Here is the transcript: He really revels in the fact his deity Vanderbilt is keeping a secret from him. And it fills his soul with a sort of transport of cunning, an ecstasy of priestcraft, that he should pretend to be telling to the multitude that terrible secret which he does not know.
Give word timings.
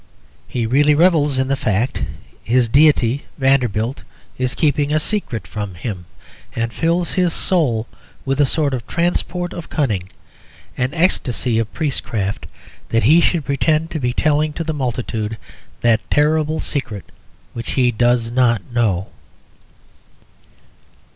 He 0.47 0.65
really 0.65 0.95
revels 0.95 1.37
in 1.37 1.47
the 1.47 1.55
fact 1.55 2.01
his 2.43 2.67
deity 2.67 3.25
Vanderbilt 3.37 4.01
is 4.35 4.55
keeping 4.55 4.91
a 4.91 4.99
secret 4.99 5.45
from 5.45 5.75
him. 5.75 6.05
And 6.55 6.63
it 6.71 6.73
fills 6.73 7.11
his 7.13 7.33
soul 7.33 7.85
with 8.25 8.41
a 8.41 8.45
sort 8.47 8.73
of 8.73 8.87
transport 8.87 9.53
of 9.53 9.69
cunning, 9.69 10.09
an 10.75 10.91
ecstasy 10.95 11.59
of 11.59 11.71
priestcraft, 11.71 12.47
that 12.89 13.03
he 13.03 13.21
should 13.21 13.45
pretend 13.45 13.91
to 13.91 13.99
be 13.99 14.11
telling 14.11 14.53
to 14.53 14.63
the 14.63 14.73
multitude 14.73 15.37
that 15.81 16.01
terrible 16.09 16.59
secret 16.59 17.11
which 17.53 17.73
he 17.73 17.91
does 17.91 18.31
not 18.31 18.63
know. 18.73 19.09